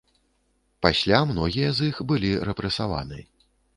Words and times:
Пасля 0.85 1.19
многія 1.31 1.69
з 1.81 1.91
іх 1.91 1.99
былі 2.13 2.31
рэпрэсаваны. 2.51 3.19